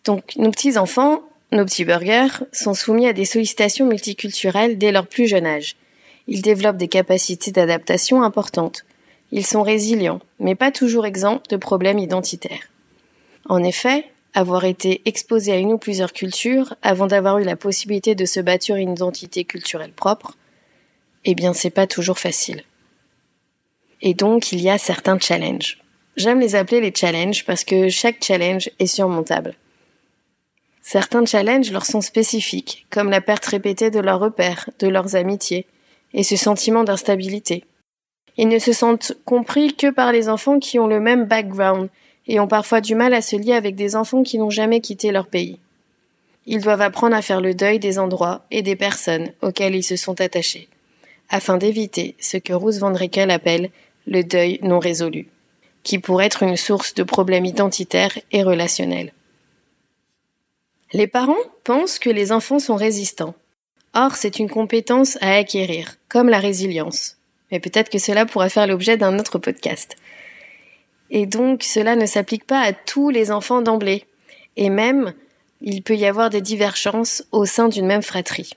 Donc 0.05 0.37
nos 0.37 0.51
petits 0.51 0.79
enfants, 0.79 1.23
nos 1.51 1.65
petits 1.65 1.85
burgers, 1.85 2.45
sont 2.53 2.75
soumis 2.75 3.09
à 3.09 3.13
des 3.13 3.25
sollicitations 3.25 3.87
multiculturelles 3.87 4.79
dès 4.79 4.93
leur 4.93 5.07
plus 5.07 5.27
jeune 5.27 5.47
âge. 5.47 5.77
Ils 6.29 6.43
développent 6.43 6.77
des 6.77 6.89
capacités 6.89 7.51
d'adaptation 7.51 8.23
importantes. 8.23 8.85
Ils 9.33 9.47
sont 9.47 9.63
résilients, 9.63 10.21
mais 10.39 10.55
pas 10.55 10.71
toujours 10.71 11.07
exempts 11.07 11.43
de 11.51 11.57
problèmes 11.57 11.99
identitaires. 11.99 12.71
En 13.47 13.63
effet, 13.63 14.05
avoir 14.35 14.65
été 14.65 15.01
exposé 15.05 15.53
à 15.53 15.59
une 15.59 15.73
ou 15.73 15.79
plusieurs 15.79 16.13
cultures 16.13 16.75
avant 16.83 17.07
d'avoir 17.07 17.39
eu 17.39 17.45
la 17.45 17.57
possibilité 17.57 18.15
de 18.15 18.25
se 18.25 18.41
bâtir 18.41 18.77
une 18.77 18.93
identité 18.93 19.45
culturelle 19.45 19.93
propre, 19.93 20.37
eh 21.25 21.35
bien 21.35 21.53
c'est 21.53 21.71
pas 21.71 21.87
toujours 21.87 22.19
facile. 22.19 22.65
Et 24.03 24.15
donc 24.15 24.53
il 24.53 24.61
y 24.61 24.69
a 24.69 24.77
certains 24.77 25.19
challenges. 25.19 25.79
J'aime 26.17 26.41
les 26.41 26.55
appeler 26.55 26.81
les 26.81 26.93
challenges 26.95 27.45
parce 27.45 27.65
que 27.65 27.89
chaque 27.89 28.23
challenge 28.23 28.71
est 28.79 28.87
surmontable. 28.87 29.55
Certains 30.83 31.25
challenges 31.25 31.73
leur 31.73 31.87
sont 31.87 32.03
spécifiques, 32.03 32.87
comme 32.91 33.09
la 33.09 33.23
perte 33.23 33.47
répétée 33.47 33.91
de 33.91 34.01
leurs 34.01 34.21
repères, 34.21 34.69
de 34.81 34.89
leurs 34.89 35.17
amitiés, 35.17 35.67
et 36.13 36.23
ce 36.23 36.37
sentiment 36.37 36.85
d'instabilité. 36.85 37.65
Ils 38.37 38.49
ne 38.49 38.59
se 38.59 38.73
sentent 38.73 39.15
compris 39.25 39.75
que 39.75 39.91
par 39.91 40.13
les 40.13 40.29
enfants 40.29 40.59
qui 40.59 40.79
ont 40.79 40.87
le 40.87 41.01
même 41.01 41.25
background 41.25 41.89
et 42.27 42.41
ont 42.41 42.49
parfois 42.49 42.81
du 42.81 42.95
mal 42.95 43.15
à 43.15 43.23
se 43.23 43.37
lier 43.37 43.53
avec 43.53 43.75
des 43.75 43.97
enfants 43.97 44.23
qui 44.23 44.39
n'ont 44.39 44.51
jamais 44.51 44.81
quitté 44.81 45.13
leur 45.13 45.27
pays. 45.27 45.59
Ils 46.47 46.61
doivent 46.61 46.83
apprendre 46.83 47.17
à 47.17 47.23
faire 47.23 47.41
le 47.41 47.55
deuil 47.55 47.79
des 47.79 47.99
endroits 47.99 48.45
et 48.51 48.63
des 48.63 48.77
personnes 48.77 49.33
auxquels 49.43 49.75
ils 49.75 49.83
se 49.83 49.97
sont 49.97 50.21
attachés 50.21 50.69
afin 51.31 51.57
d'éviter 51.57 52.15
ce 52.21 52.37
que 52.37 52.53
Ruth 52.53 52.77
Van 52.77 52.93
Rickel 52.93 53.31
appelle 53.31 53.71
le 54.07 54.23
deuil 54.23 54.59
non 54.63 54.79
résolu, 54.79 55.29
qui 55.83 55.99
pourrait 55.99 56.27
être 56.27 56.43
une 56.43 56.57
source 56.57 56.95
de 56.95 57.03
problèmes 57.03 57.45
identitaires 57.45 58.19
et 58.33 58.43
relationnels. 58.43 59.13
Les 60.93 61.07
parents 61.07 61.35
pensent 61.65 61.99
que 61.99 62.11
les 62.11 62.31
enfants 62.31 62.59
sont 62.59 62.77
résistants. 62.77 63.35
Or, 63.95 64.15
c'est 64.17 64.39
une 64.39 64.51
compétence 64.51 65.19
à 65.21 65.35
acquérir, 65.35 65.97
comme 66.09 66.29
la 66.29 66.39
résilience. 66.39 67.17
Mais 67.51 67.61
peut-être 67.61 67.91
que 67.91 67.99
cela 67.99 68.27
pourra 68.27 68.49
faire 68.49 68.67
l'objet 68.67 68.97
d'un 68.97 69.19
autre 69.19 69.39
podcast. 69.39 69.97
Et 71.15 71.27
donc, 71.27 71.63
cela 71.63 71.95
ne 71.95 72.07
s'applique 72.07 72.45
pas 72.45 72.61
à 72.61 72.73
tous 72.73 73.09
les 73.09 73.31
enfants 73.31 73.63
d'emblée. 73.63 74.05
Et 74.57 74.69
même, 74.69 75.15
il 75.61 75.83
peut 75.83 75.95
y 75.95 76.07
avoir 76.07 76.29
des 76.29 76.41
divergences 76.41 77.23
au 77.31 77.47
sein 77.47 77.69
d'une 77.69 77.87
même 77.87 78.03
fratrie. 78.03 78.51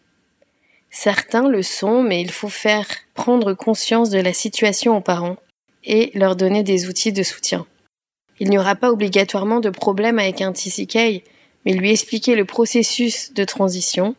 Certains 0.89 1.47
le 1.47 1.61
sont, 1.61 2.01
mais 2.01 2.19
il 2.19 2.31
faut 2.31 2.49
faire 2.49 2.87
prendre 3.13 3.53
conscience 3.53 4.09
de 4.09 4.17
la 4.17 4.33
situation 4.33 4.97
aux 4.97 5.01
parents 5.01 5.37
et 5.83 6.09
leur 6.15 6.35
donner 6.35 6.63
des 6.63 6.87
outils 6.87 7.13
de 7.13 7.21
soutien. 7.21 7.67
Il 8.39 8.49
n'y 8.49 8.57
aura 8.57 8.73
pas 8.73 8.91
obligatoirement 8.91 9.59
de 9.59 9.69
problème 9.69 10.17
avec 10.17 10.41
un 10.41 10.51
TCK, 10.51 11.23
mais 11.63 11.73
lui 11.73 11.91
expliquer 11.91 12.35
le 12.35 12.45
processus 12.45 13.33
de 13.33 13.43
transition. 13.43 14.15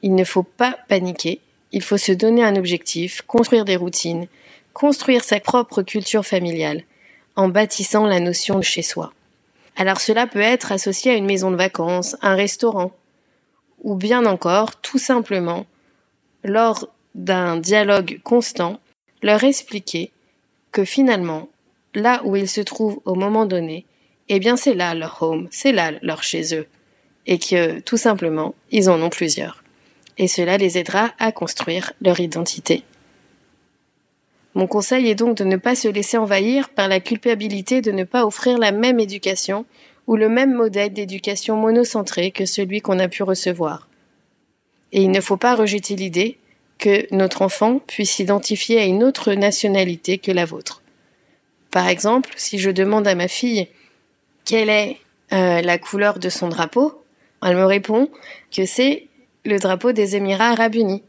Il 0.00 0.14
ne 0.14 0.24
faut 0.24 0.42
pas 0.42 0.78
paniquer, 0.88 1.40
il 1.72 1.82
faut 1.82 1.98
se 1.98 2.12
donner 2.12 2.44
un 2.44 2.56
objectif, 2.56 3.20
construire 3.26 3.66
des 3.66 3.76
routines, 3.76 4.26
construire 4.72 5.22
sa 5.22 5.38
propre 5.38 5.82
culture 5.82 6.24
familiale, 6.24 6.84
en 7.38 7.48
bâtissant 7.48 8.04
la 8.04 8.18
notion 8.18 8.58
de 8.58 8.64
chez 8.64 8.82
soi. 8.82 9.12
Alors 9.76 10.00
cela 10.00 10.26
peut 10.26 10.40
être 10.40 10.72
associé 10.72 11.12
à 11.12 11.14
une 11.14 11.24
maison 11.24 11.52
de 11.52 11.56
vacances, 11.56 12.16
un 12.20 12.34
restaurant, 12.34 12.90
ou 13.84 13.94
bien 13.94 14.26
encore, 14.26 14.80
tout 14.80 14.98
simplement, 14.98 15.64
lors 16.42 16.88
d'un 17.14 17.56
dialogue 17.56 18.20
constant, 18.24 18.80
leur 19.22 19.44
expliquer 19.44 20.10
que 20.72 20.84
finalement, 20.84 21.48
là 21.94 22.22
où 22.24 22.34
ils 22.34 22.48
se 22.48 22.60
trouvent 22.60 23.00
au 23.04 23.14
moment 23.14 23.46
donné, 23.46 23.86
eh 24.28 24.40
bien 24.40 24.56
c'est 24.56 24.74
là 24.74 24.96
leur 24.96 25.22
home, 25.22 25.46
c'est 25.52 25.72
là 25.72 25.92
leur 26.02 26.24
chez 26.24 26.56
eux, 26.56 26.66
et 27.26 27.38
que 27.38 27.78
tout 27.78 27.96
simplement, 27.96 28.56
ils 28.72 28.90
en 28.90 29.00
ont 29.00 29.10
plusieurs. 29.10 29.62
Et 30.16 30.26
cela 30.26 30.56
les 30.56 30.76
aidera 30.76 31.12
à 31.20 31.30
construire 31.30 31.92
leur 32.00 32.18
identité. 32.18 32.82
Mon 34.58 34.66
conseil 34.66 35.08
est 35.08 35.14
donc 35.14 35.36
de 35.36 35.44
ne 35.44 35.54
pas 35.54 35.76
se 35.76 35.86
laisser 35.86 36.18
envahir 36.18 36.70
par 36.70 36.88
la 36.88 36.98
culpabilité 36.98 37.80
de 37.80 37.92
ne 37.92 38.02
pas 38.02 38.26
offrir 38.26 38.58
la 38.58 38.72
même 38.72 38.98
éducation 38.98 39.66
ou 40.08 40.16
le 40.16 40.28
même 40.28 40.52
modèle 40.52 40.92
d'éducation 40.92 41.56
monocentré 41.56 42.32
que 42.32 42.44
celui 42.44 42.80
qu'on 42.80 42.98
a 42.98 43.06
pu 43.06 43.22
recevoir. 43.22 43.86
Et 44.90 45.02
il 45.02 45.12
ne 45.12 45.20
faut 45.20 45.36
pas 45.36 45.54
rejeter 45.54 45.94
l'idée 45.94 46.38
que 46.78 47.06
notre 47.14 47.42
enfant 47.42 47.78
puisse 47.78 48.10
s'identifier 48.10 48.80
à 48.80 48.84
une 48.84 49.04
autre 49.04 49.32
nationalité 49.34 50.18
que 50.18 50.32
la 50.32 50.44
vôtre. 50.44 50.82
Par 51.70 51.86
exemple, 51.86 52.30
si 52.34 52.58
je 52.58 52.70
demande 52.70 53.06
à 53.06 53.14
ma 53.14 53.28
fille 53.28 53.68
quelle 54.44 54.70
est 54.70 54.96
euh, 55.32 55.62
la 55.62 55.78
couleur 55.78 56.18
de 56.18 56.30
son 56.30 56.48
drapeau, 56.48 57.00
elle 57.44 57.54
me 57.54 57.64
répond 57.64 58.10
que 58.50 58.66
c'est 58.66 59.06
le 59.44 59.60
drapeau 59.60 59.92
des 59.92 60.16
Émirats 60.16 60.50
arabes 60.50 60.74
unis 60.74 61.04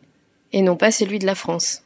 et 0.53 0.61
non 0.61 0.75
pas 0.75 0.91
celui 0.91 1.17
de 1.17 1.25
la 1.25 1.33
France. 1.33 1.81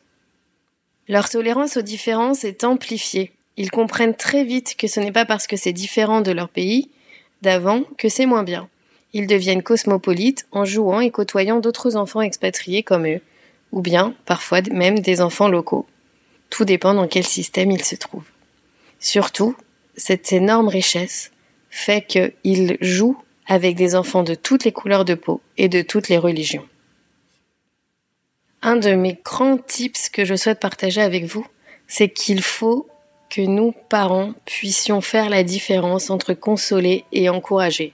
Leur 1.10 1.30
tolérance 1.30 1.76
aux 1.76 1.82
différences 1.82 2.46
est 2.46 2.64
amplifiée. 2.64 3.32
Ils 3.58 3.72
comprennent 3.72 4.16
très 4.16 4.46
vite 4.46 4.76
que 4.78 4.88
ce 4.88 5.02
n'est 5.02 5.12
pas 5.12 5.26
parce 5.26 5.48
que 5.48 5.58
c'est 5.58 5.74
différent 5.74 6.22
de 6.22 6.32
leur 6.32 6.48
pays 6.48 6.90
d'avant 7.42 7.84
que 7.98 8.08
c'est 8.08 8.26
moins 8.26 8.44
bien. 8.44 8.70
Ils 9.12 9.28
deviennent 9.28 9.64
cosmopolites 9.64 10.48
en 10.54 10.64
jouant 10.64 11.02
et 11.02 11.12
côtoyant 11.12 11.60
d'autres 11.60 11.98
enfants 11.98 12.22
expatriés 12.22 12.84
comme 12.84 13.06
eux, 13.06 13.20
ou 13.74 13.82
bien 13.82 14.16
parfois 14.26 14.62
même 14.72 15.00
des 15.00 15.20
enfants 15.20 15.50
locaux. 15.50 15.86
Tout 16.50 16.64
dépend 16.64 16.94
dans 16.94 17.08
quel 17.08 17.26
système 17.26 17.72
ils 17.72 17.84
se 17.84 17.96
trouvent. 17.96 18.30
Surtout, 19.00 19.56
cette 19.98 20.32
énorme 20.32 20.70
richesse 20.70 21.32
fait 21.70 22.08
qu'ils 22.08 22.78
jouent 22.80 23.22
avec 23.46 23.76
des 23.76 23.96
enfants 23.96 24.24
de 24.24 24.36
toutes 24.36 24.64
les 24.64 24.72
couleurs 24.72 25.04
de 25.04 25.16
peau 25.16 25.42
et 25.58 25.68
de 25.68 25.82
toutes 25.82 26.08
les 26.08 26.18
religions. 26.18 26.66
Un 28.66 28.78
de 28.78 28.92
mes 28.92 29.20
grands 29.26 29.58
tips 29.58 30.08
que 30.08 30.24
je 30.24 30.36
souhaite 30.36 30.62
partager 30.62 31.02
avec 31.02 31.26
vous, 31.26 31.46
c'est 31.86 32.08
qu'il 32.08 32.42
faut 32.42 32.88
que 33.30 33.42
nous, 33.42 33.74
parents, 33.90 34.32
puissions 34.46 35.02
faire 35.02 35.30
la 35.30 35.44
différence 35.44 36.10
entre 36.10 36.34
consoler 36.34 37.04
et 37.12 37.28
encourager. 37.28 37.94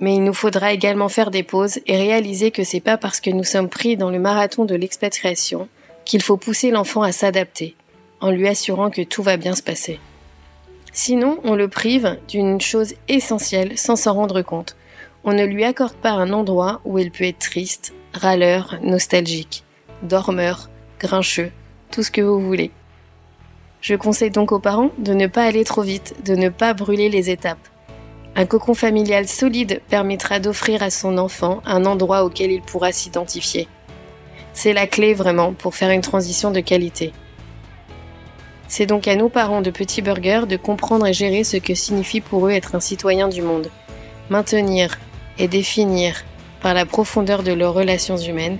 Mais 0.00 0.16
il 0.16 0.22
nous 0.22 0.34
faudra 0.34 0.74
également 0.74 1.08
faire 1.08 1.30
des 1.30 1.42
pauses 1.42 1.78
et 1.86 1.96
réaliser 1.96 2.50
que 2.50 2.62
c'est 2.62 2.80
pas 2.80 2.98
parce 2.98 3.20
que 3.20 3.30
nous 3.30 3.42
sommes 3.42 3.70
pris 3.70 3.96
dans 3.96 4.10
le 4.10 4.18
marathon 4.18 4.66
de 4.66 4.74
l'expatriation 4.74 5.66
qu'il 6.04 6.20
faut 6.20 6.36
pousser 6.36 6.70
l'enfant 6.70 7.00
à 7.00 7.12
s'adapter, 7.12 7.74
en 8.20 8.30
lui 8.30 8.46
assurant 8.46 8.90
que 8.90 9.00
tout 9.00 9.22
va 9.22 9.38
bien 9.38 9.54
se 9.54 9.62
passer. 9.62 9.98
Sinon, 10.92 11.40
on 11.42 11.54
le 11.54 11.68
prive 11.68 12.18
d'une 12.28 12.60
chose 12.60 12.96
essentielle 13.08 13.78
sans 13.78 13.96
s'en 13.96 14.12
rendre 14.12 14.42
compte. 14.42 14.76
On 15.26 15.32
ne 15.32 15.44
lui 15.44 15.64
accorde 15.64 15.94
pas 15.94 16.10
un 16.10 16.34
endroit 16.34 16.82
où 16.84 16.98
il 16.98 17.10
peut 17.10 17.24
être 17.24 17.38
triste, 17.38 17.94
râleur, 18.12 18.78
nostalgique, 18.82 19.64
dormeur, 20.02 20.68
grincheux, 21.00 21.50
tout 21.90 22.02
ce 22.02 22.10
que 22.10 22.20
vous 22.20 22.40
voulez. 22.40 22.70
Je 23.80 23.94
conseille 23.94 24.30
donc 24.30 24.52
aux 24.52 24.58
parents 24.58 24.90
de 24.98 25.14
ne 25.14 25.26
pas 25.26 25.44
aller 25.44 25.64
trop 25.64 25.80
vite, 25.80 26.14
de 26.26 26.34
ne 26.34 26.50
pas 26.50 26.74
brûler 26.74 27.08
les 27.08 27.30
étapes. 27.30 27.68
Un 28.36 28.44
cocon 28.44 28.74
familial 28.74 29.26
solide 29.26 29.80
permettra 29.88 30.40
d'offrir 30.40 30.82
à 30.82 30.90
son 30.90 31.16
enfant 31.16 31.62
un 31.64 31.86
endroit 31.86 32.24
auquel 32.24 32.52
il 32.52 32.60
pourra 32.60 32.92
s'identifier. 32.92 33.66
C'est 34.52 34.74
la 34.74 34.86
clé 34.86 35.14
vraiment 35.14 35.54
pour 35.54 35.74
faire 35.74 35.90
une 35.90 36.02
transition 36.02 36.50
de 36.50 36.60
qualité. 36.60 37.12
C'est 38.68 38.86
donc 38.86 39.08
à 39.08 39.16
nos 39.16 39.30
parents 39.30 39.62
de 39.62 39.70
petits 39.70 40.02
burgers 40.02 40.46
de 40.46 40.56
comprendre 40.56 41.06
et 41.06 41.14
gérer 41.14 41.44
ce 41.44 41.56
que 41.56 41.74
signifie 41.74 42.20
pour 42.20 42.46
eux 42.46 42.50
être 42.50 42.74
un 42.74 42.80
citoyen 42.80 43.28
du 43.28 43.40
monde, 43.40 43.70
maintenir 44.28 44.98
et 45.38 45.48
définir 45.48 46.24
par 46.60 46.74
la 46.74 46.86
profondeur 46.86 47.42
de 47.42 47.52
leurs 47.52 47.74
relations 47.74 48.16
humaines 48.16 48.58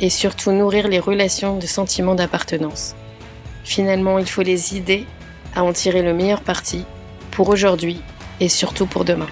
et 0.00 0.10
surtout 0.10 0.52
nourrir 0.52 0.88
les 0.88 0.98
relations 0.98 1.58
de 1.58 1.66
sentiments 1.66 2.14
d'appartenance. 2.14 2.94
Finalement, 3.64 4.18
il 4.18 4.26
faut 4.26 4.42
les 4.42 4.76
aider 4.76 5.06
à 5.54 5.62
en 5.62 5.72
tirer 5.72 6.02
le 6.02 6.14
meilleur 6.14 6.40
parti 6.42 6.84
pour 7.30 7.48
aujourd'hui 7.48 8.00
et 8.40 8.48
surtout 8.48 8.86
pour 8.86 9.04
demain. 9.04 9.28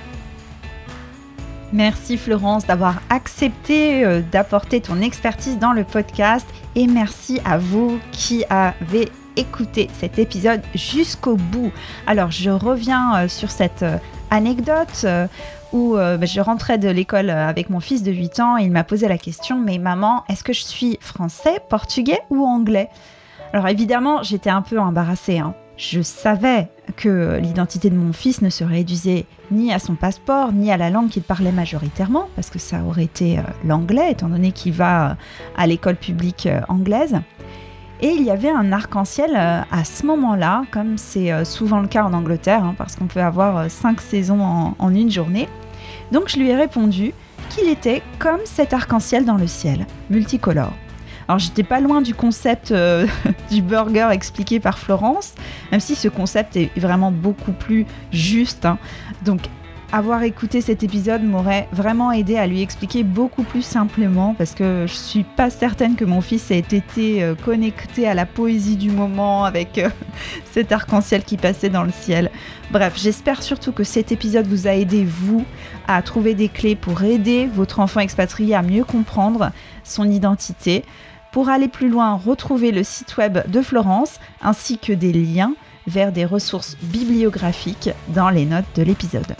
Merci 1.72 2.16
Florence 2.16 2.66
d'avoir 2.66 3.02
accepté 3.10 4.04
euh, 4.04 4.20
d'apporter 4.20 4.80
ton 4.80 5.00
expertise 5.00 5.58
dans 5.58 5.72
le 5.72 5.82
podcast 5.82 6.46
et 6.76 6.86
merci 6.86 7.40
à 7.44 7.58
vous 7.58 7.98
qui 8.12 8.44
avez 8.48 9.08
écouté 9.36 9.90
cet 9.98 10.18
épisode 10.18 10.62
jusqu'au 10.74 11.36
bout. 11.36 11.72
Alors 12.06 12.30
je 12.30 12.50
reviens 12.50 13.16
euh, 13.16 13.28
sur 13.28 13.50
cette 13.50 13.82
euh, 13.82 13.98
anecdote 14.30 15.06
où 15.72 15.94
bah, 15.96 16.24
je 16.24 16.40
rentrais 16.40 16.78
de 16.78 16.88
l'école 16.88 17.30
avec 17.30 17.70
mon 17.70 17.80
fils 17.80 18.02
de 18.02 18.12
8 18.12 18.40
ans 18.40 18.58
et 18.58 18.64
il 18.64 18.70
m'a 18.70 18.84
posé 18.84 19.08
la 19.08 19.18
question 19.18 19.58
mais 19.58 19.78
maman 19.78 20.24
est-ce 20.28 20.44
que 20.44 20.52
je 20.52 20.62
suis 20.62 20.98
français, 21.00 21.60
portugais 21.68 22.20
ou 22.30 22.44
anglais? 22.44 22.88
Alors 23.52 23.68
évidemment 23.68 24.22
j'étais 24.22 24.50
un 24.50 24.62
peu 24.62 24.78
embarrassée. 24.78 25.38
Hein. 25.38 25.54
Je 25.76 26.02
savais 26.02 26.68
que 26.96 27.38
l'identité 27.42 27.90
de 27.90 27.96
mon 27.96 28.12
fils 28.12 28.42
ne 28.42 28.50
se 28.50 28.62
réduisait 28.62 29.26
ni 29.50 29.72
à 29.72 29.78
son 29.78 29.94
passeport, 29.94 30.52
ni 30.52 30.70
à 30.70 30.76
la 30.76 30.90
langue 30.90 31.08
qu'il 31.08 31.22
parlait 31.22 31.52
majoritairement, 31.52 32.28
parce 32.36 32.50
que 32.50 32.58
ça 32.58 32.82
aurait 32.86 33.04
été 33.04 33.38
euh, 33.38 33.42
l'anglais, 33.64 34.12
étant 34.12 34.28
donné 34.28 34.52
qu'il 34.52 34.72
va 34.72 35.10
euh, 35.10 35.14
à 35.56 35.66
l'école 35.66 35.96
publique 35.96 36.46
euh, 36.46 36.60
anglaise. 36.68 37.16
Et 38.04 38.08
il 38.08 38.22
y 38.22 38.30
avait 38.30 38.50
un 38.50 38.70
arc-en-ciel 38.70 39.34
à 39.34 39.82
ce 39.82 40.04
moment-là, 40.04 40.64
comme 40.70 40.98
c'est 40.98 41.42
souvent 41.46 41.80
le 41.80 41.88
cas 41.88 42.04
en 42.04 42.12
Angleterre, 42.12 42.62
hein, 42.62 42.74
parce 42.76 42.96
qu'on 42.96 43.06
peut 43.06 43.22
avoir 43.22 43.70
cinq 43.70 44.02
saisons 44.02 44.74
en, 44.78 44.94
une 44.94 45.10
journée. 45.10 45.48
Donc 46.12 46.28
je 46.28 46.36
lui 46.36 46.50
ai 46.50 46.54
répondu 46.54 47.14
qu'il 47.48 47.66
était 47.66 48.02
comme 48.18 48.40
cet 48.44 48.74
arc-en-ciel 48.74 49.24
dans 49.24 49.38
le 49.38 49.46
ciel, 49.46 49.86
multicolore. 50.10 50.74
Alors 51.28 51.38
j'étais 51.38 51.62
pas 51.62 51.80
loin 51.80 52.02
du 52.02 52.14
concept 52.14 52.72
euh, 52.72 53.06
du 53.50 53.62
burger 53.62 54.10
expliqué 54.12 54.60
par 54.60 54.78
Florence, 54.78 55.34
même 55.72 55.80
si 55.80 55.94
ce 55.94 56.08
concept 56.08 56.58
est 56.58 56.78
vraiment 56.78 57.10
beaucoup 57.10 57.52
plus 57.52 57.86
juste. 58.12 58.66
Hein. 58.66 58.76
Donc 59.24 59.40
avoir 59.92 60.22
écouté 60.22 60.60
cet 60.60 60.82
épisode 60.82 61.22
m'aurait 61.22 61.68
vraiment 61.72 62.10
aidé 62.12 62.36
à 62.36 62.46
lui 62.46 62.62
expliquer 62.62 63.04
beaucoup 63.04 63.42
plus 63.42 63.62
simplement 63.62 64.34
parce 64.34 64.54
que 64.54 64.86
je 64.88 64.94
suis 64.94 65.22
pas 65.24 65.50
certaine 65.50 65.96
que 65.96 66.04
mon 66.04 66.20
fils 66.20 66.50
ait 66.50 66.58
été 66.58 67.22
euh, 67.22 67.34
connecté 67.34 68.08
à 68.08 68.14
la 68.14 68.26
poésie 68.26 68.76
du 68.76 68.90
moment 68.90 69.44
avec 69.44 69.78
euh, 69.78 69.88
cet 70.52 70.72
arc-en-ciel 70.72 71.22
qui 71.22 71.36
passait 71.36 71.68
dans 71.68 71.84
le 71.84 71.92
ciel. 71.92 72.30
Bref, 72.70 72.94
j'espère 72.96 73.42
surtout 73.42 73.72
que 73.72 73.84
cet 73.84 74.10
épisode 74.10 74.46
vous 74.46 74.66
a 74.66 74.72
aidé, 74.72 75.04
vous, 75.04 75.44
à 75.86 76.02
trouver 76.02 76.34
des 76.34 76.48
clés 76.48 76.76
pour 76.76 77.02
aider 77.02 77.46
votre 77.46 77.80
enfant 77.80 78.00
expatrié 78.00 78.54
à 78.54 78.62
mieux 78.62 78.84
comprendre 78.84 79.52
son 79.84 80.10
identité. 80.10 80.84
Pour 81.32 81.48
aller 81.48 81.68
plus 81.68 81.88
loin, 81.88 82.14
retrouvez 82.14 82.72
le 82.72 82.84
site 82.84 83.16
web 83.16 83.38
de 83.48 83.62
Florence 83.62 84.20
ainsi 84.40 84.78
que 84.78 84.92
des 84.92 85.12
liens 85.12 85.54
vers 85.86 86.12
des 86.12 86.24
ressources 86.24 86.76
bibliographiques 86.82 87.90
dans 88.08 88.30
les 88.30 88.46
notes 88.46 88.64
de 88.76 88.82
l'épisode. 88.82 89.34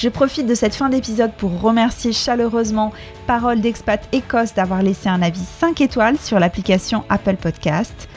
Je 0.00 0.08
profite 0.08 0.46
de 0.46 0.54
cette 0.54 0.74
fin 0.74 0.88
d'épisode 0.88 1.34
pour 1.34 1.60
remercier 1.60 2.14
chaleureusement 2.14 2.90
Parole 3.26 3.60
d'Expat 3.60 4.08
Écosse 4.12 4.54
d'avoir 4.54 4.82
laissé 4.82 5.10
un 5.10 5.20
avis 5.20 5.44
5 5.44 5.78
étoiles 5.82 6.16
sur 6.16 6.40
l'application 6.40 7.04
Apple 7.10 7.36
Podcast. 7.36 8.08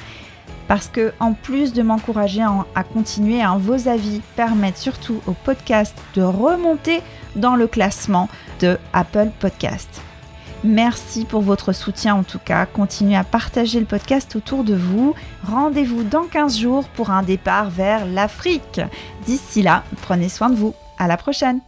Parce 0.69 0.87
que, 0.87 1.11
en 1.19 1.33
plus 1.33 1.73
de 1.73 1.81
m'encourager 1.81 2.41
à, 2.41 2.83
continuer, 2.85 3.41
hein, 3.41 3.57
vos 3.59 3.89
avis 3.89 4.21
permettent 4.37 4.77
surtout 4.77 5.19
au 5.27 5.33
podcast 5.33 5.93
de 6.15 6.21
remonter 6.21 7.01
dans 7.35 7.57
le 7.57 7.67
classement 7.67 8.29
de 8.61 8.77
Apple 8.93 9.31
Podcast. 9.41 10.01
Merci 10.63 11.25
pour 11.25 11.41
votre 11.41 11.73
soutien 11.73 12.15
en 12.15 12.23
tout 12.23 12.39
cas. 12.39 12.65
Continuez 12.65 13.17
à 13.17 13.25
partager 13.25 13.81
le 13.81 13.85
podcast 13.85 14.37
autour 14.37 14.63
de 14.63 14.73
vous. 14.73 15.15
Rendez-vous 15.45 16.03
dans 16.03 16.23
15 16.23 16.58
jours 16.58 16.88
pour 16.88 17.10
un 17.10 17.23
départ 17.23 17.69
vers 17.69 18.05
l'Afrique. 18.05 18.79
D'ici 19.25 19.63
là, 19.63 19.84
prenez 20.01 20.29
soin 20.29 20.49
de 20.49 20.55
vous. 20.55 20.73
À 20.97 21.08
la 21.08 21.17
prochaine! 21.17 21.60